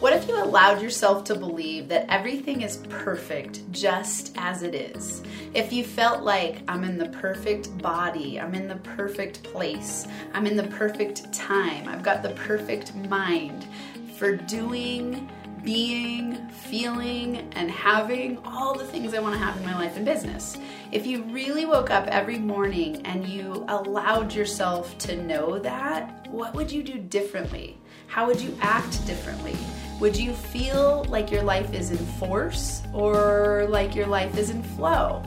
What 0.00 0.14
if 0.14 0.26
you 0.26 0.42
allowed 0.42 0.80
yourself 0.80 1.24
to 1.24 1.34
believe 1.34 1.88
that 1.88 2.06
everything 2.08 2.62
is 2.62 2.78
perfect 2.88 3.70
just 3.70 4.32
as 4.38 4.62
it 4.62 4.74
is? 4.74 5.22
If 5.52 5.74
you 5.74 5.84
felt 5.84 6.22
like 6.22 6.62
I'm 6.68 6.84
in 6.84 6.96
the 6.96 7.10
perfect 7.10 7.76
body, 7.76 8.40
I'm 8.40 8.54
in 8.54 8.66
the 8.66 8.76
perfect 8.76 9.42
place, 9.42 10.06
I'm 10.32 10.46
in 10.46 10.56
the 10.56 10.68
perfect 10.68 11.30
time, 11.34 11.86
I've 11.86 12.02
got 12.02 12.22
the 12.22 12.30
perfect 12.30 12.94
mind 12.94 13.66
for 14.16 14.34
doing, 14.34 15.28
being, 15.62 16.48
feeling, 16.48 17.52
and 17.52 17.70
having 17.70 18.38
all 18.38 18.74
the 18.74 18.86
things 18.86 19.12
I 19.12 19.20
want 19.20 19.34
to 19.34 19.38
have 19.38 19.54
in 19.58 19.66
my 19.66 19.74
life 19.74 19.98
and 19.98 20.06
business. 20.06 20.56
If 20.92 21.06
you 21.06 21.24
really 21.24 21.66
woke 21.66 21.90
up 21.90 22.06
every 22.06 22.38
morning 22.38 23.04
and 23.04 23.28
you 23.28 23.66
allowed 23.68 24.32
yourself 24.32 24.96
to 25.00 25.22
know 25.22 25.58
that, 25.58 26.26
what 26.30 26.54
would 26.54 26.72
you 26.72 26.82
do 26.82 26.96
differently? 26.96 27.76
How 28.06 28.26
would 28.26 28.40
you 28.40 28.56
act 28.62 29.06
differently? 29.06 29.58
Would 30.00 30.16
you 30.16 30.32
feel 30.32 31.04
like 31.10 31.30
your 31.30 31.42
life 31.42 31.74
is 31.74 31.90
in 31.90 31.98
force 31.98 32.82
or 32.94 33.66
like 33.68 33.94
your 33.94 34.06
life 34.06 34.38
is 34.38 34.48
in 34.48 34.62
flow? 34.62 35.22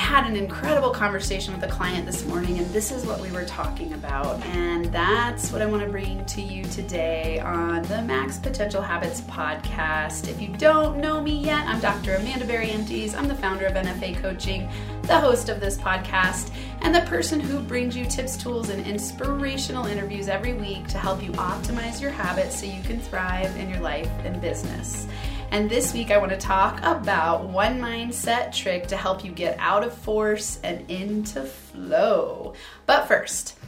I 0.00 0.02
had 0.02 0.26
an 0.26 0.34
incredible 0.34 0.92
conversation 0.92 1.52
with 1.52 1.62
a 1.62 1.68
client 1.68 2.06
this 2.06 2.24
morning, 2.24 2.56
and 2.56 2.66
this 2.68 2.90
is 2.90 3.04
what 3.04 3.20
we 3.20 3.30
were 3.32 3.44
talking 3.44 3.92
about. 3.92 4.42
And 4.46 4.86
that's 4.86 5.52
what 5.52 5.60
I 5.60 5.66
want 5.66 5.82
to 5.82 5.90
bring 5.90 6.24
to 6.24 6.40
you 6.40 6.64
today 6.64 7.38
on 7.38 7.82
the 7.82 8.00
Max 8.00 8.38
Potential 8.38 8.80
Habits 8.80 9.20
podcast. 9.20 10.26
If 10.26 10.40
you 10.40 10.48
don't 10.56 10.96
know 10.96 11.20
me 11.20 11.44
yet, 11.44 11.66
I'm 11.66 11.80
Dr. 11.80 12.14
Amanda 12.14 12.46
Berry 12.46 12.70
Empties. 12.70 13.14
I'm 13.14 13.28
the 13.28 13.34
founder 13.34 13.66
of 13.66 13.74
NFA 13.74 14.16
Coaching, 14.22 14.70
the 15.02 15.20
host 15.20 15.50
of 15.50 15.60
this 15.60 15.76
podcast, 15.76 16.50
and 16.80 16.94
the 16.94 17.02
person 17.02 17.38
who 17.38 17.60
brings 17.60 17.94
you 17.94 18.06
tips, 18.06 18.38
tools, 18.38 18.70
and 18.70 18.86
inspirational 18.86 19.84
interviews 19.84 20.28
every 20.28 20.54
week 20.54 20.88
to 20.88 20.98
help 20.98 21.22
you 21.22 21.32
optimize 21.32 22.00
your 22.00 22.10
habits 22.10 22.58
so 22.58 22.64
you 22.64 22.82
can 22.84 22.98
thrive 23.00 23.54
in 23.58 23.68
your 23.68 23.80
life 23.80 24.10
and 24.24 24.40
business. 24.40 25.06
And 25.52 25.68
this 25.68 25.92
week, 25.92 26.12
I 26.12 26.18
want 26.18 26.30
to 26.30 26.38
talk 26.38 26.78
about 26.82 27.48
one 27.48 27.80
mindset 27.80 28.54
trick 28.54 28.86
to 28.86 28.96
help 28.96 29.24
you 29.24 29.32
get 29.32 29.56
out 29.58 29.82
of 29.82 29.92
force 29.92 30.60
and 30.62 30.88
into 30.88 31.42
flow. 31.42 32.54
But 32.86 33.08
first, 33.08 33.58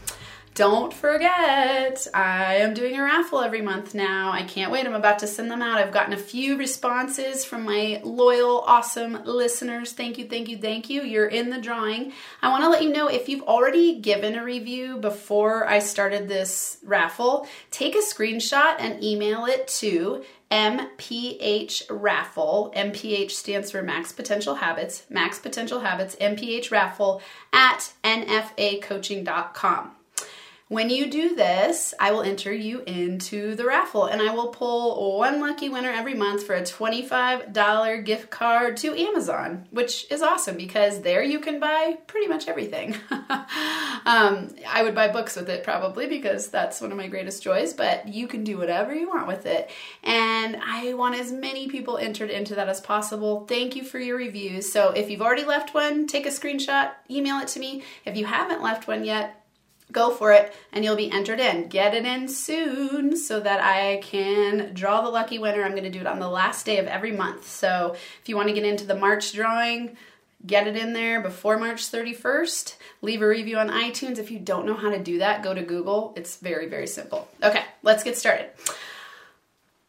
don't 0.54 0.92
forget, 0.92 2.06
I 2.14 2.56
am 2.56 2.74
doing 2.74 2.96
a 2.96 3.02
raffle 3.02 3.40
every 3.40 3.62
month 3.62 3.94
now. 3.94 4.30
I 4.30 4.42
can't 4.42 4.70
wait. 4.70 4.86
I'm 4.86 4.94
about 4.94 5.18
to 5.20 5.26
send 5.26 5.50
them 5.50 5.62
out. 5.62 5.78
I've 5.78 5.92
gotten 5.92 6.12
a 6.12 6.18
few 6.18 6.56
responses 6.56 7.44
from 7.44 7.64
my 7.64 8.00
loyal, 8.04 8.60
awesome 8.60 9.24
listeners. 9.24 9.92
Thank 9.92 10.18
you, 10.18 10.28
thank 10.28 10.48
you, 10.48 10.58
thank 10.58 10.88
you. 10.88 11.02
You're 11.02 11.26
in 11.26 11.50
the 11.50 11.60
drawing. 11.60 12.12
I 12.42 12.50
want 12.50 12.62
to 12.62 12.68
let 12.68 12.82
you 12.82 12.92
know 12.92 13.08
if 13.08 13.28
you've 13.30 13.42
already 13.42 13.98
given 14.00 14.36
a 14.36 14.44
review 14.44 14.98
before 14.98 15.66
I 15.66 15.78
started 15.78 16.28
this 16.28 16.76
raffle, 16.84 17.48
take 17.70 17.96
a 17.96 18.02
screenshot 18.02 18.76
and 18.78 19.02
email 19.02 19.46
it 19.46 19.66
to 19.68 20.22
MPH 20.52 21.84
Raffle. 21.88 22.72
MPH 22.76 23.30
stands 23.30 23.70
for 23.70 23.82
Max 23.82 24.12
Potential 24.12 24.56
Habits. 24.56 25.04
Max 25.08 25.38
Potential 25.38 25.80
Habits, 25.80 26.14
MPH 26.16 26.70
Raffle 26.70 27.22
at 27.54 27.94
NFAcoaching.com. 28.04 29.96
When 30.72 30.88
you 30.88 31.10
do 31.10 31.36
this, 31.36 31.92
I 32.00 32.12
will 32.12 32.22
enter 32.22 32.50
you 32.50 32.80
into 32.86 33.54
the 33.56 33.66
raffle 33.66 34.06
and 34.06 34.22
I 34.22 34.32
will 34.32 34.48
pull 34.48 35.18
one 35.18 35.38
lucky 35.38 35.68
winner 35.68 35.90
every 35.90 36.14
month 36.14 36.44
for 36.44 36.54
a 36.54 36.62
$25 36.62 38.04
gift 38.06 38.30
card 38.30 38.78
to 38.78 38.98
Amazon, 38.98 39.66
which 39.70 40.10
is 40.10 40.22
awesome 40.22 40.56
because 40.56 41.02
there 41.02 41.22
you 41.22 41.40
can 41.40 41.60
buy 41.60 41.98
pretty 42.06 42.26
much 42.26 42.48
everything. 42.48 42.96
um, 43.10 44.48
I 44.66 44.80
would 44.82 44.94
buy 44.94 45.08
books 45.08 45.36
with 45.36 45.50
it 45.50 45.62
probably 45.62 46.06
because 46.06 46.48
that's 46.48 46.80
one 46.80 46.90
of 46.90 46.96
my 46.96 47.06
greatest 47.06 47.42
joys, 47.42 47.74
but 47.74 48.08
you 48.08 48.26
can 48.26 48.42
do 48.42 48.56
whatever 48.56 48.94
you 48.94 49.08
want 49.08 49.26
with 49.26 49.44
it. 49.44 49.70
And 50.02 50.56
I 50.56 50.94
want 50.94 51.16
as 51.16 51.30
many 51.30 51.68
people 51.68 51.98
entered 51.98 52.30
into 52.30 52.54
that 52.54 52.70
as 52.70 52.80
possible. 52.80 53.44
Thank 53.46 53.76
you 53.76 53.84
for 53.84 53.98
your 53.98 54.16
reviews. 54.16 54.72
So 54.72 54.92
if 54.92 55.10
you've 55.10 55.20
already 55.20 55.44
left 55.44 55.74
one, 55.74 56.06
take 56.06 56.24
a 56.24 56.30
screenshot, 56.30 56.92
email 57.10 57.40
it 57.40 57.48
to 57.48 57.60
me. 57.60 57.82
If 58.06 58.16
you 58.16 58.24
haven't 58.24 58.62
left 58.62 58.88
one 58.88 59.04
yet, 59.04 59.41
go 59.92 60.10
for 60.10 60.32
it 60.32 60.54
and 60.72 60.84
you'll 60.84 60.96
be 60.96 61.10
entered 61.10 61.38
in. 61.38 61.68
Get 61.68 61.94
it 61.94 62.04
in 62.04 62.28
soon 62.28 63.16
so 63.16 63.40
that 63.40 63.60
I 63.62 64.00
can 64.02 64.72
draw 64.74 65.02
the 65.02 65.10
lucky 65.10 65.38
winner. 65.38 65.62
I'm 65.62 65.72
going 65.72 65.84
to 65.84 65.90
do 65.90 66.00
it 66.00 66.06
on 66.06 66.18
the 66.18 66.28
last 66.28 66.66
day 66.66 66.78
of 66.78 66.86
every 66.86 67.12
month. 67.12 67.48
So 67.48 67.94
if 67.94 68.28
you 68.28 68.36
want 68.36 68.48
to 68.48 68.54
get 68.54 68.64
into 68.64 68.86
the 68.86 68.96
March 68.96 69.32
drawing, 69.32 69.96
get 70.46 70.66
it 70.66 70.76
in 70.76 70.92
there 70.92 71.20
before 71.20 71.58
March 71.58 71.90
31st. 71.90 72.76
Leave 73.02 73.22
a 73.22 73.28
review 73.28 73.58
on 73.58 73.68
iTunes. 73.68 74.18
If 74.18 74.30
you 74.30 74.38
don't 74.38 74.66
know 74.66 74.74
how 74.74 74.90
to 74.90 74.98
do 74.98 75.18
that, 75.18 75.42
go 75.42 75.54
to 75.54 75.62
Google. 75.62 76.14
It's 76.16 76.36
very, 76.36 76.68
very 76.68 76.86
simple. 76.86 77.28
Okay, 77.42 77.64
let's 77.82 78.02
get 78.02 78.16
started 78.16 78.50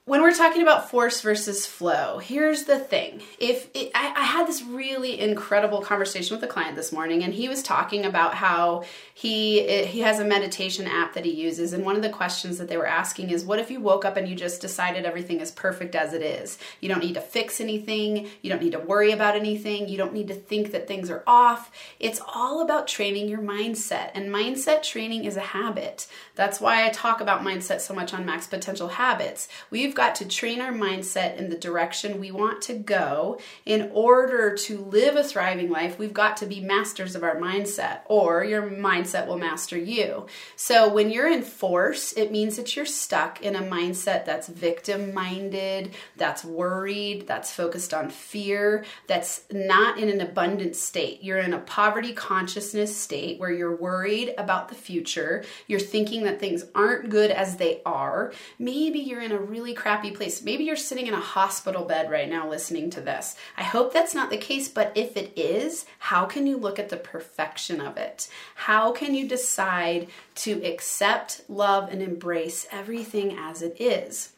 when 0.06 0.22
we're 0.22 0.36
talking 0.36 0.62
about 0.62 0.90
force 0.90 1.22
versus 1.22 1.66
flow, 1.66 2.18
here's 2.18 2.64
the 2.64 2.78
thing. 2.78 3.22
If 3.40 3.69
it, 3.74 3.90
I, 3.96 4.14
I, 4.18 4.24
had 4.25 4.47
this 4.47 4.62
really 4.62 5.18
incredible 5.18 5.80
conversation 5.80 6.36
with 6.36 6.44
a 6.44 6.52
client 6.52 6.75
this 6.75 6.91
morning, 6.91 7.24
and 7.24 7.34
he 7.34 7.47
was 7.47 7.64
talking 7.64 8.03
about 8.03 8.34
how 8.34 8.84
he 9.14 9.62
it, 9.62 9.88
he 9.88 10.02
has 10.02 10.19
a 10.19 10.25
meditation 10.25 10.88
app 10.88 11.14
that 11.14 11.24
he 11.24 11.31
uses, 11.31 11.72
and 11.72 11.86
one 11.86 11.96
of 11.96 12.02
the 12.02 12.09
questions 12.09 12.58
that 12.58 12.68
they 12.68 12.75
were 12.75 12.86
asking 12.86 13.30
is, 13.30 13.46
"What 13.46 13.59
if 13.59 13.72
you 13.72 13.80
woke 13.80 14.03
up 14.03 14.18
and 14.18 14.28
you 14.28 14.36
just 14.36 14.59
decided 14.59 15.06
everything 15.06 15.40
is 15.40 15.52
perfect 15.52 15.96
as 15.96 16.14
it 16.14 16.22
is? 16.22 16.58
You 16.81 16.90
don't 16.90 17.00
need 17.03 17.14
to 17.14 17.22
fix 17.22 17.62
anything. 17.62 18.28
You 18.41 18.50
don't 18.50 18.62
need 18.62 18.74
to 18.74 18.80
worry 18.80 19.12
about 19.12 19.38
anything. 19.38 19.88
You 19.88 19.97
don't 19.97 20.14
need 20.14 20.28
to 20.28 20.35
think 20.35 20.74
that 20.74 20.85
things 20.85 21.09
are 21.09 21.24
off. 21.25 21.72
It's 22.02 22.20
all 22.35 22.62
about 22.62 22.90
training 22.90 23.30
your 23.30 23.40
mindset, 23.40 24.12
and 24.16 24.30
mindset 24.30 24.84
training 24.84 25.24
is 25.24 25.38
a 25.38 25.41
habit. 25.41 26.08
That's 26.35 26.59
why 26.59 26.85
I 26.85 26.90
talk 26.90 27.22
about 27.22 27.41
mindset 27.41 27.80
so 27.80 27.94
much 27.94 28.14
on 28.14 28.25
Max 28.25 28.47
Potential 28.47 28.90
Habits. 28.90 29.47
We've 29.70 29.93
We've 29.94 29.98
got 29.98 30.16
to 30.16 30.28
train 30.28 30.59
our 30.59 30.74
mindset 30.74 31.38
in 31.38 31.52
the 31.52 31.56
direction 31.56 32.20
we 32.20 32.31
want 32.31 32.64
to 32.64 32.74
go. 32.74 33.40
In 33.64 33.92
order 33.94 34.56
to 34.56 34.80
live 34.80 35.16
a 35.16 35.24
thriving 35.24 35.70
life, 35.70 36.00
we've 36.00 36.16
got 36.16 36.36
to 36.38 36.48
be 36.48 36.62
masters 36.62 37.14
of 37.14 37.22
our 37.22 37.36
mindset, 37.36 38.00
or 38.08 38.44
your 38.44 38.64
mindset 38.64 39.28
will 39.28 39.38
master 39.38 39.78
you. 39.78 40.26
So 40.56 40.92
when 40.92 41.12
you're 41.12 41.32
in 41.32 41.44
force, 41.44 42.12
it 42.14 42.32
means 42.32 42.56
that 42.56 42.76
you're 42.76 42.88
stuck 42.88 43.44
in 43.44 43.56
a 43.56 43.62
mindset 43.62 44.26
that's 44.26 44.48
victim 44.48 45.14
minded, 45.14 45.94
that's 46.18 46.44
worried, 46.44 47.28
that's 47.28 47.52
focused 47.52 47.94
on 47.94 48.09
fear, 48.09 48.86
that's 49.06 49.44
not 49.52 50.00
in 50.00 50.09
an 50.09 50.22
abundant 50.22 50.76
state. 50.76 51.22
You're 51.22 51.38
in 51.38 51.53
a 51.53 51.59
poverty 51.59 52.14
consciousness 52.14 52.98
state 52.98 53.40
where 53.40 53.52
you're 53.52 53.76
worried 53.76 54.34
about 54.40 54.70
the 54.70 54.76
future, 54.76 55.44
you're 55.68 55.80
thinking 55.80 56.24
that 56.24 56.40
things 56.40 56.66
aren't 56.74 57.12
good 57.12 57.30
as 57.30 57.58
they 57.58 57.84
are. 57.86 58.34
Maybe 58.58 58.98
you're 58.98 59.22
in 59.22 59.32
a 59.32 59.38
really 59.38 59.76
crappy 59.84 60.12
place. 60.12 60.42
Maybe 60.42 60.64
you're 60.64 60.78
sitting 60.78 61.08
in 61.08 61.14
a 61.14 61.20
hospital 61.20 61.84
bed 61.84 62.10
right 62.10 62.30
now 62.30 62.50
listening 62.50 62.90
to 62.92 63.02
this. 63.02 63.36
I 63.58 63.64
hope 63.64 63.92
that's 63.92 64.16
not 64.16 64.30
the 64.30 64.38
case, 64.38 64.70
but 64.70 64.94
if 64.96 65.18
it 65.18 65.34
is, 65.38 65.86
how 66.00 66.24
can 66.24 66.48
you 66.48 66.56
look 66.56 66.80
at 66.80 66.88
the 66.88 66.96
perfection 66.96 67.82
of 67.82 67.98
it? 67.98 68.30
How 68.56 68.94
can 68.94 69.14
you 69.14 69.28
decide 69.28 70.08
to 70.36 70.64
accept, 70.64 71.42
love, 71.50 71.92
and 71.92 72.02
embrace 72.02 72.66
everything 72.72 73.38
as 73.38 73.62
it 73.62 73.76
is? 73.78 74.32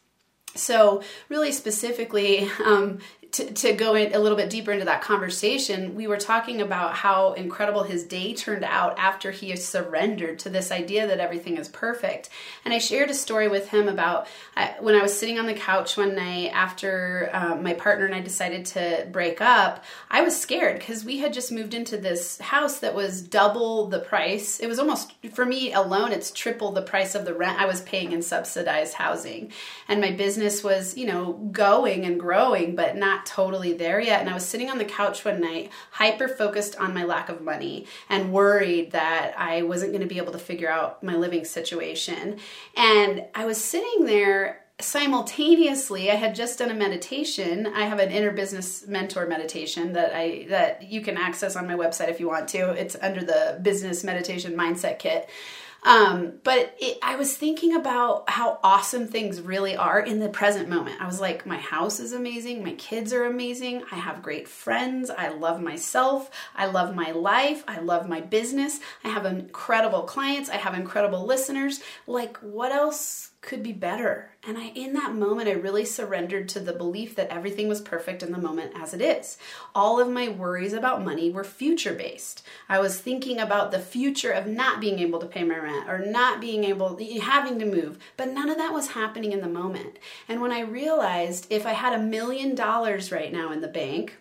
So, 0.56 1.04
really 1.30 1.52
specifically, 1.52 2.50
um, 2.66 2.98
to, 3.36 3.52
to 3.52 3.74
go 3.74 3.96
in 3.96 4.16
a 4.16 4.20
little 4.20 4.38
bit 4.38 4.50
deeper 4.50 4.72
into 4.72 4.86
that 4.86 5.02
conversation, 5.02 5.94
we 5.94 6.08
were 6.08 6.18
talking 6.18 6.62
about 6.62 6.94
how 6.94 7.34
incredible 7.34 7.84
his 7.84 8.04
day 8.04 8.34
turned 8.34 8.64
out 8.64 8.98
after 8.98 9.32
he 9.32 9.54
surrendered 9.58 10.40
to 10.40 10.50
this 10.50 10.72
idea 10.72 11.06
that 11.08 11.20
everything 11.20 11.58
is 11.58 11.68
perfect. 11.68 12.30
And 12.64 12.74
I 12.74 12.78
shared 12.78 13.10
a 13.10 13.14
story 13.14 13.50
with 13.50 13.68
him 13.70 13.90
about 13.90 14.28
uh, 14.56 14.70
when 14.80 14.96
I 14.96 15.02
was 15.02 15.18
sitting 15.18 15.38
on 15.38 15.48
the 15.48 15.54
couch 15.54 15.98
one 15.98 16.16
night 16.16 16.52
after 16.54 17.30
um, 17.34 17.62
my 17.62 17.74
partner 17.74 18.06
and 18.06 18.16
I 18.16 18.22
decided 18.22 18.66
to 18.68 19.06
break 19.12 19.42
up. 19.42 19.84
I 20.10 20.22
was 20.22 20.40
scared 20.40 20.80
because 20.80 21.04
we 21.04 21.18
had 21.18 21.34
just 21.34 21.52
moved 21.52 21.74
into 21.74 21.98
this 21.98 22.40
house 22.40 22.80
that 22.80 22.96
was 22.96 23.22
double 23.22 23.88
the 23.88 24.00
price. 24.00 24.62
It 24.62 24.68
was 24.68 24.80
almost, 24.80 25.12
for 25.34 25.46
me 25.46 25.74
alone, 25.74 26.14
it's 26.14 26.32
triple 26.32 26.72
the 26.72 26.82
price 26.82 27.16
of 27.16 27.26
the 27.26 27.34
rent 27.34 27.60
I 27.60 27.66
was 27.66 27.82
paying 27.82 28.14
in 28.14 28.22
subsidized 28.22 28.94
housing. 28.94 29.52
And 29.90 30.00
my 30.00 30.12
business 30.12 30.64
was, 30.64 30.96
you 30.96 31.06
know, 31.06 31.34
going 31.52 32.06
and 32.06 32.18
growing, 32.18 32.76
but 32.76 32.96
not 32.96 33.25
totally 33.26 33.74
there 33.74 34.00
yet. 34.00 34.22
And 34.22 34.30
I 34.30 34.34
was 34.34 34.46
sitting 34.46 34.70
on 34.70 34.78
the 34.78 34.86
couch 34.86 35.26
one 35.26 35.42
night, 35.42 35.72
hyper 35.92 36.28
focused 36.28 36.76
on 36.78 36.94
my 36.94 37.04
lack 37.04 37.30
of 37.30 37.42
money 37.42 37.88
and 38.10 38.32
worried 38.32 38.92
that 38.92 39.34
I 39.38 39.64
wasn't 39.64 39.92
going 39.92 40.02
to 40.02 40.08
be 40.08 40.18
able 40.18 40.34
to 40.34 40.40
figure 40.40 40.70
out 40.70 41.04
my 41.04 41.16
living 41.16 41.46
situation. 41.46 42.40
And 42.76 43.26
I 43.34 43.46
was 43.46 43.64
sitting 43.64 44.06
there 44.06 44.62
simultaneously 44.82 46.12
i 46.12 46.16
had 46.16 46.36
just 46.36 46.60
done 46.60 46.70
a 46.70 46.74
meditation 46.74 47.66
i 47.68 47.86
have 47.86 47.98
an 47.98 48.12
inner 48.12 48.32
business 48.32 48.86
mentor 48.86 49.26
meditation 49.26 49.94
that 49.94 50.14
i 50.14 50.46
that 50.50 50.84
you 50.84 51.00
can 51.00 51.16
access 51.16 51.56
on 51.56 51.66
my 51.66 51.76
website 51.76 52.10
if 52.10 52.20
you 52.20 52.28
want 52.28 52.46
to 52.46 52.72
it's 52.72 52.98
under 53.02 53.22
the 53.24 53.58
business 53.62 54.04
meditation 54.04 54.54
mindset 54.54 55.00
kit 55.00 55.30
um, 55.86 56.34
but 56.44 56.76
it, 56.80 56.98
I 57.04 57.16
was 57.16 57.38
thinking 57.38 57.76
about 57.76 58.28
how 58.28 58.60
awesome 58.64 59.08
things 59.08 59.40
really 59.40 59.78
are 59.78 60.00
in 60.00 60.20
the 60.20 60.30
present 60.30 60.68
moment. 60.68 61.00
I 61.00 61.06
was 61.06 61.22
like, 61.22 61.46
my 61.46 61.58
house 61.58 62.00
is 62.00 62.12
amazing. 62.12 62.64
My 62.64 62.74
kids 62.74 63.14
are 63.14 63.24
amazing. 63.26 63.84
I 63.92 63.96
have 63.96 64.24
great 64.24 64.48
friends. 64.48 65.12
I 65.12 65.30
love 65.30 65.62
myself. 65.62 66.32
I 66.56 66.66
love 66.66 66.96
my 66.96 67.12
life. 67.12 67.64
I 67.68 67.80
love 67.82 68.10
my 68.10 68.20
business. 68.20 68.80
I 69.04 69.10
have 69.10 69.28
incredible 69.28 70.02
clients. 70.02 70.50
I 70.50 70.58
have 70.58 70.74
incredible 70.74 71.24
listeners. 71.24 71.80
Like, 72.08 72.38
what 72.38 72.72
else 72.72 73.30
could 73.46 73.62
be 73.62 73.72
better. 73.72 74.32
And 74.46 74.58
I 74.58 74.70
in 74.70 74.94
that 74.94 75.14
moment 75.14 75.48
I 75.48 75.54
really 75.54 75.86
surrendered 75.86 76.50
to 76.50 76.60
the 76.60 76.74
belief 76.74 77.16
that 77.16 77.30
everything 77.30 77.68
was 77.68 77.80
perfect 77.80 78.24
in 78.24 78.32
the 78.32 78.38
moment 78.38 78.74
as 78.76 78.94
it 78.94 79.02
is. 79.02 79.38
All 79.74 80.00
of 80.00 80.10
my 80.10 80.28
worries 80.28 80.74
about 80.74 81.06
money 81.06 81.30
were 81.30 81.44
future 81.44 81.94
based. 81.94 82.46
I 82.68 82.80
was 82.80 83.00
thinking 83.00 83.40
about 83.40 83.72
the 83.72 83.80
future 83.80 84.32
of 84.32 84.48
not 84.48 84.82
being 84.82 85.00
able 85.00 85.20
to 85.20 85.28
pay 85.28 85.44
my 85.44 85.58
rent 85.58 85.88
or 85.88 86.00
not 86.00 86.42
being 86.42 86.64
able 86.64 87.00
having 87.22 87.60
to 87.60 87.66
move, 87.66 88.00
but 88.18 88.32
none 88.32 88.50
of 88.50 88.58
that 88.58 88.74
was 88.74 88.90
happening 88.90 89.32
in 89.32 89.42
the 89.42 89.48
moment. 89.48 90.00
And 90.28 90.42
when 90.42 90.52
I 90.52 90.62
realized 90.62 91.48
if 91.50 91.66
I 91.66 91.74
had 91.74 91.94
a 91.94 92.04
million 92.04 92.56
dollars 92.56 93.12
right 93.12 93.32
now 93.32 93.52
in 93.52 93.62
the 93.62 93.68
bank, 93.68 94.18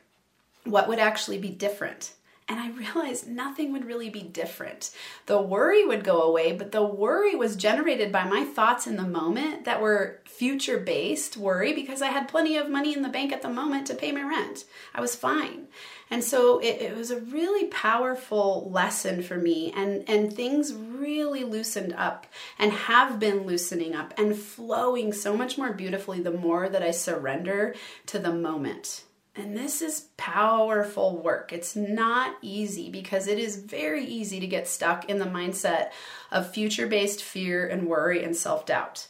what 0.64 0.88
would 0.88 0.98
actually 0.98 1.38
be 1.38 1.50
different? 1.50 2.12
And 2.46 2.60
I 2.60 2.70
realized 2.70 3.26
nothing 3.26 3.72
would 3.72 3.86
really 3.86 4.10
be 4.10 4.22
different. 4.22 4.90
The 5.26 5.40
worry 5.40 5.86
would 5.86 6.04
go 6.04 6.20
away, 6.22 6.52
but 6.52 6.72
the 6.72 6.84
worry 6.84 7.34
was 7.34 7.56
generated 7.56 8.12
by 8.12 8.24
my 8.24 8.44
thoughts 8.44 8.86
in 8.86 8.96
the 8.96 9.02
moment 9.02 9.64
that 9.64 9.80
were 9.80 10.20
future 10.26 10.78
based 10.78 11.38
worry 11.38 11.72
because 11.72 12.02
I 12.02 12.08
had 12.08 12.28
plenty 12.28 12.56
of 12.56 12.68
money 12.68 12.94
in 12.94 13.02
the 13.02 13.08
bank 13.08 13.32
at 13.32 13.40
the 13.40 13.48
moment 13.48 13.86
to 13.86 13.94
pay 13.94 14.12
my 14.12 14.22
rent. 14.22 14.64
I 14.94 15.00
was 15.00 15.16
fine. 15.16 15.68
And 16.10 16.22
so 16.22 16.58
it, 16.58 16.82
it 16.82 16.96
was 16.96 17.10
a 17.10 17.20
really 17.20 17.66
powerful 17.68 18.70
lesson 18.70 19.22
for 19.22 19.36
me, 19.36 19.72
and, 19.74 20.08
and 20.08 20.32
things 20.32 20.74
really 20.74 21.44
loosened 21.44 21.94
up 21.94 22.26
and 22.58 22.72
have 22.72 23.18
been 23.18 23.46
loosening 23.46 23.94
up 23.94 24.12
and 24.18 24.36
flowing 24.36 25.12
so 25.12 25.34
much 25.34 25.56
more 25.56 25.72
beautifully 25.72 26.20
the 26.20 26.30
more 26.30 26.68
that 26.68 26.82
I 26.82 26.90
surrender 26.90 27.74
to 28.06 28.18
the 28.18 28.32
moment. 28.32 29.04
And 29.36 29.56
this 29.56 29.82
is 29.82 30.06
powerful 30.16 31.16
work. 31.16 31.52
It's 31.52 31.74
not 31.74 32.36
easy 32.40 32.88
because 32.88 33.26
it 33.26 33.38
is 33.38 33.56
very 33.56 34.04
easy 34.04 34.38
to 34.38 34.46
get 34.46 34.68
stuck 34.68 35.10
in 35.10 35.18
the 35.18 35.24
mindset 35.24 35.90
of 36.30 36.50
future 36.50 36.86
based 36.86 37.20
fear 37.20 37.66
and 37.66 37.88
worry 37.88 38.22
and 38.22 38.36
self 38.36 38.64
doubt. 38.64 39.08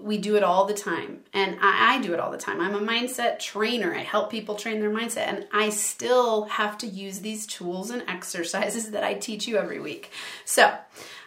we 0.00 0.18
do 0.18 0.36
it 0.36 0.44
all 0.44 0.66
the 0.66 0.74
time. 0.74 1.24
And 1.32 1.58
I, 1.60 1.96
I 1.96 2.00
do 2.00 2.14
it 2.14 2.20
all 2.20 2.30
the 2.30 2.38
time. 2.38 2.60
I'm 2.60 2.76
a 2.76 2.80
mindset 2.80 3.40
trainer. 3.40 3.92
I 3.92 4.02
help 4.02 4.30
people 4.30 4.54
train 4.54 4.78
their 4.78 4.92
mindset. 4.92 5.26
And 5.26 5.46
I 5.52 5.70
still 5.70 6.44
have 6.44 6.78
to 6.78 6.86
use 6.86 7.18
these 7.18 7.44
tools 7.44 7.90
and 7.90 8.04
exercises 8.06 8.90
that 8.92 9.02
I 9.02 9.14
teach 9.14 9.48
you 9.48 9.56
every 9.56 9.80
week. 9.80 10.12
So, 10.44 10.72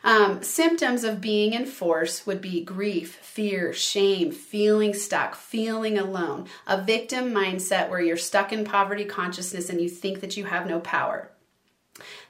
um, 0.06 0.44
symptoms 0.44 1.04
of 1.04 1.20
being 1.20 1.54
in 1.54 1.66
force 1.66 2.28
would 2.28 2.40
be 2.40 2.64
grief, 2.64 3.16
fear, 3.16 3.74
shame, 3.74 4.32
feeling 4.32 4.94
stuck, 4.94 5.36
feeling 5.36 5.98
alone, 5.98 6.46
a 6.68 6.80
victim 6.82 7.32
mindset 7.32 7.90
where 7.90 8.00
you're 8.00 8.16
stuck 8.16 8.54
in 8.54 8.64
poverty 8.64 9.04
consciousness 9.04 9.68
and 9.68 9.82
you 9.82 9.90
think 9.90 10.22
that 10.22 10.38
you 10.38 10.46
have 10.46 10.68
no 10.68 10.80
power. 10.80 11.32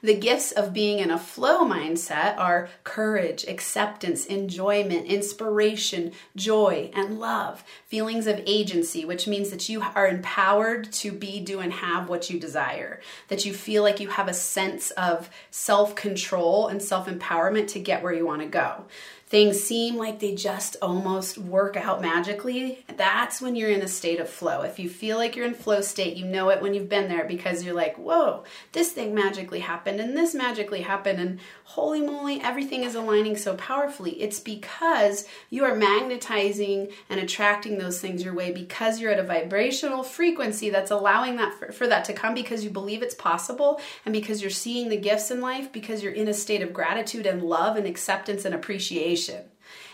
The 0.00 0.14
gifts 0.14 0.52
of 0.52 0.72
being 0.72 1.00
in 1.00 1.10
a 1.10 1.18
flow 1.18 1.64
mindset 1.64 2.38
are 2.38 2.68
courage, 2.84 3.44
acceptance, 3.48 4.24
enjoyment, 4.24 5.06
inspiration, 5.06 6.12
joy, 6.36 6.90
and 6.94 7.18
love. 7.18 7.64
Feelings 7.86 8.28
of 8.28 8.40
agency, 8.46 9.04
which 9.04 9.26
means 9.26 9.50
that 9.50 9.68
you 9.68 9.82
are 9.82 10.06
empowered 10.06 10.92
to 10.92 11.10
be, 11.10 11.40
do, 11.40 11.58
and 11.58 11.72
have 11.72 12.08
what 12.08 12.30
you 12.30 12.38
desire. 12.38 13.00
That 13.26 13.44
you 13.44 13.52
feel 13.52 13.82
like 13.82 13.98
you 13.98 14.08
have 14.08 14.28
a 14.28 14.34
sense 14.34 14.92
of 14.92 15.28
self 15.50 15.96
control 15.96 16.68
and 16.68 16.80
self 16.80 17.08
empowerment 17.08 17.66
to 17.68 17.80
get 17.80 18.04
where 18.04 18.14
you 18.14 18.24
want 18.24 18.42
to 18.42 18.48
go 18.48 18.84
things 19.28 19.60
seem 19.60 19.96
like 19.96 20.20
they 20.20 20.34
just 20.34 20.76
almost 20.80 21.36
work 21.36 21.76
out 21.76 22.00
magically, 22.00 22.84
that's 22.96 23.40
when 23.40 23.56
you're 23.56 23.70
in 23.70 23.82
a 23.82 23.88
state 23.88 24.20
of 24.20 24.30
flow. 24.30 24.62
If 24.62 24.78
you 24.78 24.88
feel 24.88 25.16
like 25.16 25.34
you're 25.34 25.46
in 25.46 25.54
flow 25.54 25.80
state, 25.80 26.16
you 26.16 26.24
know 26.24 26.48
it 26.50 26.62
when 26.62 26.74
you've 26.74 26.88
been 26.88 27.08
there 27.08 27.24
because 27.24 27.64
you're 27.64 27.74
like, 27.74 27.96
whoa, 27.96 28.44
this 28.70 28.92
thing 28.92 29.14
magically 29.16 29.58
happened 29.58 29.98
and 29.98 30.16
this 30.16 30.32
magically 30.32 30.82
happened, 30.82 31.18
and 31.18 31.40
holy 31.64 32.00
moly, 32.02 32.40
everything 32.40 32.84
is 32.84 32.94
aligning 32.94 33.36
so 33.36 33.56
powerfully. 33.56 34.22
It's 34.22 34.38
because 34.38 35.26
you 35.50 35.64
are 35.64 35.74
magnetizing 35.74 36.92
and 37.10 37.18
attracting 37.18 37.78
those 37.78 38.00
things 38.00 38.22
your 38.22 38.34
way 38.34 38.52
because 38.52 39.00
you're 39.00 39.10
at 39.10 39.18
a 39.18 39.24
vibrational 39.24 40.04
frequency 40.04 40.70
that's 40.70 40.92
allowing 40.92 41.34
that 41.36 41.52
for, 41.54 41.72
for 41.72 41.88
that 41.88 42.04
to 42.04 42.12
come 42.12 42.34
because 42.34 42.62
you 42.62 42.70
believe 42.70 43.02
it's 43.02 43.14
possible 43.14 43.80
and 44.04 44.12
because 44.12 44.40
you're 44.40 44.50
seeing 44.50 44.88
the 44.88 44.96
gifts 44.96 45.32
in 45.32 45.40
life 45.40 45.72
because 45.72 46.00
you're 46.00 46.12
in 46.12 46.28
a 46.28 46.34
state 46.34 46.62
of 46.62 46.72
gratitude 46.72 47.26
and 47.26 47.42
love 47.42 47.76
and 47.76 47.88
acceptance 47.88 48.44
and 48.44 48.54
appreciation 48.54 49.15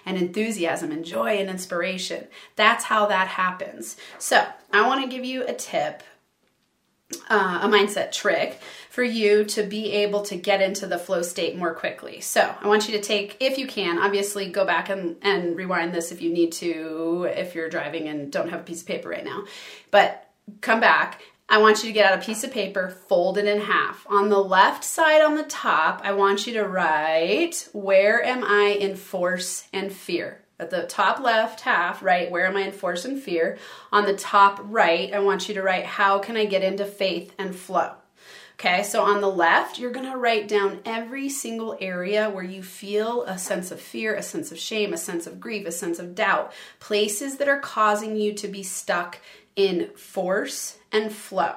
and 0.05 0.17
enthusiasm 0.17 0.91
and 0.91 1.05
joy 1.05 1.39
and 1.39 1.49
inspiration. 1.49 2.27
That's 2.57 2.85
how 2.85 3.07
that 3.07 3.29
happens. 3.29 3.97
So, 4.19 4.45
I 4.73 4.87
want 4.87 5.03
to 5.03 5.15
give 5.15 5.25
you 5.25 5.47
a 5.47 5.53
tip, 5.53 6.03
uh, 7.31 7.61
a 7.63 7.69
mindset 7.69 8.11
trick 8.13 8.61
for 8.91 9.03
you 9.03 9.45
to 9.45 9.63
be 9.63 9.93
able 9.93 10.23
to 10.23 10.37
get 10.37 10.61
into 10.61 10.87
the 10.87 10.99
flow 10.99 11.23
state 11.23 11.57
more 11.57 11.75
quickly. 11.75 12.21
So, 12.21 12.55
I 12.61 12.67
want 12.67 12.89
you 12.89 12.97
to 12.97 13.03
take, 13.03 13.37
if 13.41 13.59
you 13.59 13.67
can, 13.67 13.99
obviously 13.99 14.51
go 14.51 14.65
back 14.65 14.89
and, 14.89 15.17
and 15.23 15.57
rewind 15.57 15.95
this 15.95 16.11
if 16.11 16.21
you 16.21 16.33
need 16.33 16.53
to, 16.53 17.29
if 17.37 17.55
you're 17.55 17.71
driving 17.71 18.09
and 18.09 18.33
don't 18.33 18.51
have 18.51 18.61
a 18.61 18.65
piece 18.65 18.81
of 18.81 18.89
paper 18.89 19.09
right 19.09 19.25
now. 19.25 19.45
But 19.91 20.29
come 20.61 20.81
back 20.81 21.21
I 21.53 21.59
want 21.59 21.83
you 21.83 21.91
to 21.91 21.93
get 21.93 22.11
out 22.11 22.19
a 22.19 22.25
piece 22.25 22.45
of 22.45 22.51
paper, 22.51 22.89
fold 22.89 23.37
it 23.37 23.45
in 23.45 23.61
half. 23.61 24.07
On 24.09 24.31
the 24.31 24.39
left 24.39 24.83
side 24.83 25.21
on 25.21 25.35
the 25.35 25.43
top, 25.43 26.01
I 26.03 26.15
want 26.15 26.47
you 26.47 26.55
to 26.55 26.67
write, 26.67 27.69
Where 27.75 28.25
am 28.25 28.43
I 28.43 28.69
in 28.81 28.97
force 28.97 29.69
and 29.71 29.93
fear? 29.93 30.41
At 30.59 30.71
the 30.71 30.85
top 30.85 31.21
left 31.21 31.61
half, 31.61 32.03
right, 32.03 32.31
where 32.31 32.47
am 32.47 32.57
I 32.57 32.63
in 32.63 32.73
force 32.73 33.05
and 33.05 33.23
fear? 33.23 33.59
On 33.93 34.07
the 34.07 34.17
top 34.17 34.61
right, 34.63 35.13
I 35.13 35.19
want 35.19 35.47
you 35.47 35.53
to 35.57 35.63
write, 35.63 35.85
How 35.85 36.21
can 36.21 36.39
I 36.39 36.47
get 36.47 36.63
into 36.63 36.87
faith 36.87 37.35
and 37.37 37.55
flow? 37.55 37.97
Okay, 38.55 38.83
so 38.83 39.03
on 39.03 39.21
the 39.21 39.29
left, 39.29 39.79
you're 39.79 39.91
gonna 39.91 40.17
write 40.17 40.49
down 40.49 40.81
every 40.87 41.29
single 41.29 41.77
area 41.83 42.31
where 42.31 42.45
you 42.45 42.63
feel 42.63 43.25
a 43.25 43.37
sense 43.37 43.71
of 43.71 43.79
fear, 43.79 44.15
a 44.15 44.23
sense 44.23 44.53
of 44.53 44.59
shame, 44.59 44.95
a 44.95 44.97
sense 44.97 45.27
of 45.27 45.39
grief, 45.39 45.67
a 45.67 45.73
sense 45.73 45.99
of 45.99 46.15
doubt, 46.15 46.51
places 46.81 47.37
that 47.37 47.49
are 47.49 47.61
causing 47.61 48.17
you 48.17 48.33
to 48.33 48.49
be 48.49 48.63
stuck 48.63 49.19
in 49.55 49.91
force 49.97 50.79
and 50.93 51.13
flow. 51.13 51.55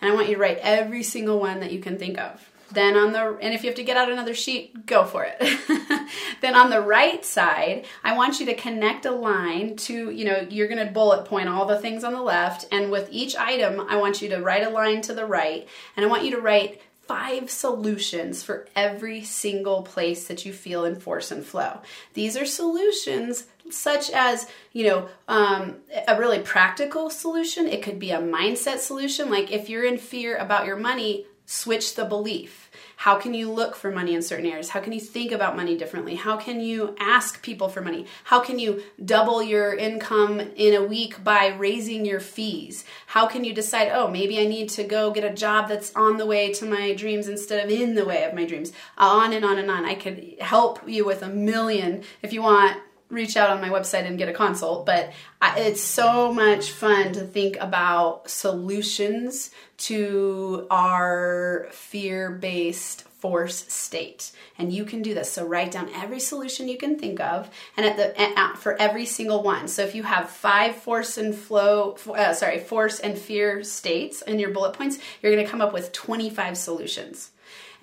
And 0.00 0.10
I 0.10 0.14
want 0.14 0.28
you 0.28 0.34
to 0.34 0.40
write 0.40 0.58
every 0.58 1.02
single 1.02 1.38
one 1.40 1.60
that 1.60 1.72
you 1.72 1.80
can 1.80 1.98
think 1.98 2.18
of. 2.18 2.50
Then 2.72 2.96
on 2.96 3.12
the, 3.12 3.38
and 3.40 3.54
if 3.54 3.62
you 3.62 3.68
have 3.70 3.76
to 3.76 3.84
get 3.84 3.96
out 3.96 4.10
another 4.10 4.34
sheet, 4.34 4.86
go 4.86 5.04
for 5.04 5.24
it. 5.24 5.36
then 6.40 6.56
on 6.56 6.68
the 6.68 6.80
right 6.80 7.24
side, 7.24 7.86
I 8.02 8.16
want 8.16 8.40
you 8.40 8.46
to 8.46 8.54
connect 8.54 9.06
a 9.06 9.12
line 9.12 9.76
to, 9.76 10.10
you 10.10 10.24
know, 10.24 10.46
you're 10.50 10.66
going 10.66 10.84
to 10.84 10.92
bullet 10.92 11.26
point 11.26 11.48
all 11.48 11.64
the 11.64 11.78
things 11.78 12.02
on 12.02 12.12
the 12.12 12.22
left. 12.22 12.66
And 12.72 12.90
with 12.90 13.08
each 13.12 13.36
item, 13.36 13.80
I 13.80 13.96
want 13.96 14.20
you 14.20 14.28
to 14.30 14.42
write 14.42 14.66
a 14.66 14.70
line 14.70 15.00
to 15.02 15.14
the 15.14 15.24
right. 15.24 15.68
And 15.96 16.04
I 16.04 16.08
want 16.08 16.24
you 16.24 16.32
to 16.32 16.40
write 16.40 16.80
five 17.06 17.50
solutions 17.50 18.42
for 18.42 18.66
every 18.74 19.22
single 19.22 19.82
place 19.82 20.28
that 20.28 20.44
you 20.44 20.52
feel 20.52 20.84
in 20.84 20.96
force 20.96 21.30
and 21.30 21.44
flow. 21.44 21.80
These 22.14 22.36
are 22.36 22.46
solutions 22.46 23.44
such 23.70 24.10
as, 24.10 24.46
you 24.72 24.86
know, 24.86 25.08
um, 25.28 25.76
a 26.06 26.18
really 26.18 26.40
practical 26.40 27.10
solution. 27.10 27.66
It 27.66 27.82
could 27.82 27.98
be 27.98 28.10
a 28.10 28.20
mindset 28.20 28.78
solution. 28.78 29.30
Like 29.30 29.50
if 29.50 29.68
you're 29.68 29.84
in 29.84 29.98
fear 29.98 30.36
about 30.36 30.66
your 30.66 30.76
money, 30.76 31.26
switch 31.46 31.94
the 31.94 32.04
belief 32.04 32.66
how 32.96 33.18
can 33.18 33.34
you 33.34 33.52
look 33.52 33.76
for 33.76 33.90
money 33.90 34.14
in 34.14 34.22
certain 34.22 34.46
areas? 34.46 34.70
How 34.70 34.80
can 34.80 34.92
you 34.92 35.00
think 35.00 35.30
about 35.30 35.54
money 35.54 35.76
differently? 35.76 36.14
How 36.14 36.36
can 36.38 36.60
you 36.60 36.96
ask 36.98 37.42
people 37.42 37.68
for 37.68 37.82
money? 37.82 38.06
How 38.24 38.40
can 38.40 38.58
you 38.58 38.82
double 39.04 39.42
your 39.42 39.74
income 39.74 40.40
in 40.40 40.74
a 40.74 40.82
week 40.82 41.22
by 41.22 41.48
raising 41.48 42.06
your 42.06 42.20
fees? 42.20 42.84
How 43.08 43.26
can 43.26 43.44
you 43.44 43.52
decide, 43.52 43.90
oh, 43.92 44.08
maybe 44.08 44.40
I 44.40 44.46
need 44.46 44.70
to 44.70 44.84
go 44.84 45.10
get 45.10 45.24
a 45.24 45.34
job 45.34 45.68
that's 45.68 45.94
on 45.94 46.16
the 46.16 46.26
way 46.26 46.52
to 46.54 46.64
my 46.64 46.94
dreams 46.94 47.28
instead 47.28 47.64
of 47.64 47.70
in 47.70 47.94
the 47.94 48.06
way 48.06 48.24
of 48.24 48.34
my 48.34 48.46
dreams? 48.46 48.72
On 48.96 49.32
and 49.32 49.44
on 49.44 49.58
and 49.58 49.70
on. 49.70 49.84
I 49.84 49.94
could 49.94 50.36
help 50.40 50.88
you 50.88 51.04
with 51.04 51.22
a 51.22 51.28
million 51.28 52.02
if 52.22 52.32
you 52.32 52.42
want 52.42 52.78
reach 53.08 53.36
out 53.36 53.50
on 53.50 53.60
my 53.60 53.68
website 53.68 54.06
and 54.06 54.18
get 54.18 54.28
a 54.28 54.32
consult, 54.32 54.86
but 54.86 55.12
it's 55.42 55.80
so 55.80 56.32
much 56.32 56.70
fun 56.70 57.12
to 57.12 57.20
think 57.20 57.56
about 57.60 58.28
solutions 58.28 59.50
to 59.78 60.66
our 60.70 61.68
fear 61.70 62.30
based 62.30 63.02
force 63.18 63.64
state. 63.72 64.30
And 64.58 64.72
you 64.72 64.84
can 64.84 65.02
do 65.02 65.14
this. 65.14 65.32
So 65.32 65.46
write 65.46 65.72
down 65.72 65.88
every 65.94 66.20
solution 66.20 66.68
you 66.68 66.76
can 66.76 66.98
think 66.98 67.20
of 67.20 67.50
and 67.76 67.86
at 67.86 67.96
the 67.96 68.20
at, 68.20 68.58
for 68.58 68.80
every 68.80 69.06
single 69.06 69.42
one. 69.42 69.68
So 69.68 69.82
if 69.82 69.94
you 69.94 70.02
have 70.02 70.28
five 70.28 70.76
force 70.76 71.16
and 71.16 71.34
flow 71.34 71.96
uh, 72.08 72.34
sorry, 72.34 72.58
force 72.58 73.00
and 73.00 73.16
fear 73.16 73.62
states 73.64 74.22
in 74.22 74.38
your 74.38 74.50
bullet 74.50 74.74
points, 74.74 74.98
you're 75.22 75.32
going 75.32 75.44
to 75.44 75.50
come 75.50 75.60
up 75.60 75.72
with 75.72 75.92
25 75.92 76.56
solutions. 76.56 77.30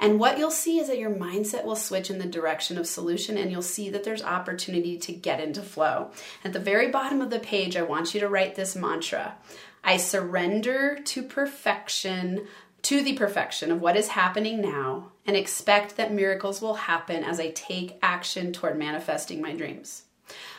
And 0.03 0.19
what 0.19 0.37
you'll 0.37 0.51
see 0.51 0.79
is 0.79 0.89
that 0.89 0.99
your 0.99 1.15
mindset 1.15 1.63
will 1.63 1.77
switch 1.77 2.09
in 2.09 2.19
the 2.19 2.25
direction 2.25 2.77
of 2.77 2.85
solution 2.85 3.37
and 3.37 3.49
you'll 3.49 3.61
see 3.61 3.89
that 3.89 4.03
there's 4.03 4.21
opportunity 4.21 4.97
to 4.97 5.13
get 5.13 5.39
into 5.39 5.61
flow. 5.61 6.11
At 6.43 6.51
the 6.51 6.59
very 6.59 6.89
bottom 6.89 7.21
of 7.21 7.29
the 7.29 7.39
page, 7.39 7.77
I 7.77 7.83
want 7.83 8.13
you 8.13 8.19
to 8.19 8.27
write 8.27 8.55
this 8.55 8.75
mantra 8.75 9.35
I 9.81 9.95
surrender 9.95 10.99
to 11.01 11.23
perfection, 11.23 12.47
to 12.81 13.01
the 13.01 13.13
perfection 13.13 13.71
of 13.71 13.79
what 13.79 13.95
is 13.95 14.09
happening 14.09 14.59
now, 14.59 15.13
and 15.25 15.37
expect 15.37 15.95
that 15.95 16.13
miracles 16.13 16.61
will 16.61 16.75
happen 16.75 17.23
as 17.23 17.39
I 17.39 17.51
take 17.51 17.97
action 18.01 18.51
toward 18.51 18.77
manifesting 18.77 19.41
my 19.41 19.53
dreams. 19.53 20.03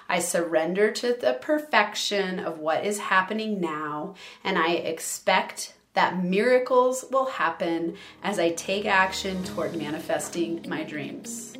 I 0.09 0.21
surrender 0.21 0.91
to 0.91 1.13
the 1.13 1.35
perfection 1.35 2.39
of 2.39 2.61
what 2.61 2.87
is 2.87 2.99
happening 2.99 3.61
now, 3.61 4.15
and 4.43 4.57
I 4.57 4.69
expect 4.69 5.75
that 5.95 6.23
miracles 6.23 7.05
will 7.11 7.27
happen 7.27 7.97
as 8.23 8.39
I 8.39 8.51
take 8.51 8.85
action 8.85 9.43
toward 9.45 9.77
manifesting 9.77 10.65
my 10.69 10.83
dreams. 10.85 11.55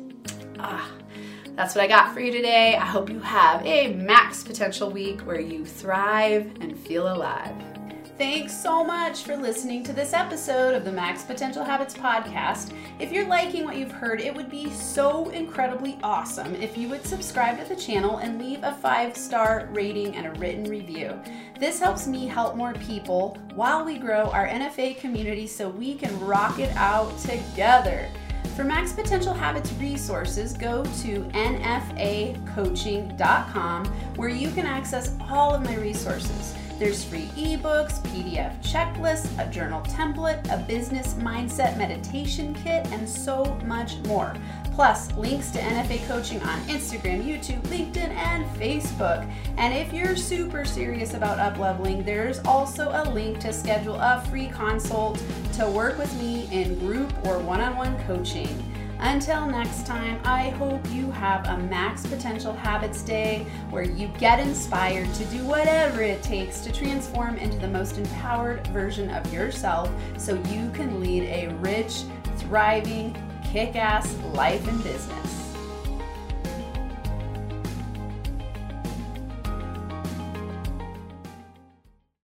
Ah, 0.59 0.89
That's 1.55 1.73
what 1.73 1.83
I 1.83 1.87
got 1.87 2.13
for 2.13 2.19
you 2.19 2.31
today. 2.31 2.75
I 2.75 2.85
hope 2.85 3.09
you 3.09 3.19
have 3.19 3.65
a 3.65 3.93
max 3.93 4.43
potential 4.43 4.91
week 4.91 5.21
where 5.21 5.39
you 5.39 5.65
thrive 5.65 6.51
and 6.59 6.77
feel 6.77 7.07
alive. 7.07 7.55
Thanks 8.17 8.57
so 8.57 8.81
much 8.81 9.23
for 9.23 9.35
listening 9.35 9.83
to 9.83 9.91
this 9.91 10.13
episode 10.13 10.73
of 10.73 10.85
the 10.85 10.91
Max 10.91 11.23
Potential 11.23 11.65
Habits 11.65 11.93
podcast. 11.93 12.71
If 12.97 13.11
you're 13.11 13.27
liking 13.27 13.65
what 13.65 13.75
you've 13.75 13.91
heard, 13.91 14.21
it 14.21 14.33
would 14.33 14.49
be 14.49 14.69
so 14.69 15.27
incredibly 15.31 15.99
awesome 16.01 16.55
if 16.55 16.77
you 16.77 16.87
would 16.87 17.05
subscribe 17.05 17.59
to 17.59 17.67
the 17.67 17.75
channel 17.75 18.19
and 18.19 18.39
leave 18.39 18.63
a 18.63 18.71
five 18.75 19.17
star 19.17 19.67
rating 19.73 20.15
and 20.15 20.27
a 20.27 20.39
written 20.39 20.63
review. 20.63 21.19
This 21.59 21.77
helps 21.77 22.07
me 22.07 22.25
help 22.25 22.55
more 22.55 22.71
people 22.75 23.37
while 23.53 23.83
we 23.83 23.97
grow 23.97 24.31
our 24.31 24.47
NFA 24.47 24.97
community 24.97 25.45
so 25.45 25.67
we 25.67 25.95
can 25.95 26.17
rock 26.21 26.57
it 26.57 26.73
out 26.77 27.19
together. 27.19 28.07
For 28.55 28.63
Max 28.63 28.93
Potential 28.93 29.33
Habits 29.33 29.73
resources, 29.73 30.53
go 30.53 30.85
to 30.85 31.19
nfacoaching.com 31.33 33.85
where 34.15 34.29
you 34.29 34.49
can 34.51 34.65
access 34.65 35.17
all 35.29 35.53
of 35.53 35.65
my 35.65 35.75
resources. 35.75 36.55
There's 36.77 37.05
free 37.05 37.27
ebooks, 37.37 38.01
PDF 38.09 38.61
checklists, 38.61 39.31
a 39.39 39.49
journal 39.49 39.81
template, 39.83 40.43
a 40.51 40.57
business 40.67 41.13
mindset 41.13 41.77
meditation 41.77 42.53
kit, 42.53 42.85
and 42.87 43.07
so 43.07 43.57
much 43.65 43.95
more. 44.07 44.35
Plus, 44.73 45.09
links 45.13 45.51
to 45.51 45.59
NFA 45.59 46.05
coaching 46.05 46.43
on 46.43 46.59
Instagram, 46.63 47.23
YouTube, 47.23 47.61
LinkedIn, 47.67 48.09
and 48.09 48.45
Facebook. 48.59 49.25
And 49.57 49.73
if 49.73 49.93
you're 49.93 50.17
super 50.17 50.65
serious 50.65 51.13
about 51.13 51.37
upleveling, 51.37 52.03
there's 52.03 52.39
also 52.39 52.89
a 52.93 53.09
link 53.09 53.39
to 53.39 53.53
schedule 53.53 53.95
a 53.95 54.21
free 54.29 54.49
consult 54.49 55.23
to 55.53 55.69
work 55.69 55.97
with 55.97 56.13
me 56.19 56.49
in 56.51 56.77
group 56.79 57.13
or 57.25 57.39
one 57.39 57.61
on 57.61 57.77
one 57.77 57.97
coaching. 58.03 58.74
Until 58.99 59.45
next 59.45 59.85
time, 59.85 60.19
I 60.23 60.49
hope 60.49 60.81
you 60.91 61.11
have 61.11 61.47
a 61.47 61.57
max 61.57 62.05
potential 62.05 62.53
habits 62.53 63.01
day 63.01 63.45
where 63.69 63.83
you 63.83 64.07
get 64.19 64.39
inspired 64.39 65.13
to 65.15 65.25
do 65.25 65.45
whatever 65.45 66.01
it 66.01 66.23
takes 66.23 66.61
to 66.61 66.71
transform 66.71 67.35
into 67.37 67.57
the 67.57 67.67
most 67.67 67.97
empowered 67.97 68.65
version 68.67 69.09
of 69.09 69.33
yourself 69.33 69.91
so 70.17 70.35
you 70.49 70.69
can 70.71 71.01
lead 71.01 71.23
a 71.23 71.53
rich, 71.55 72.03
thriving, 72.37 73.15
kick 73.43 73.75
ass 73.75 74.15
life 74.33 74.65
and 74.67 74.83
business. 74.83 75.44